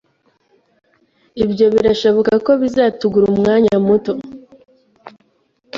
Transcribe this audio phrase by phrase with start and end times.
[1.43, 4.13] Ibyo birashoboka ko bizatugura umwanya muto.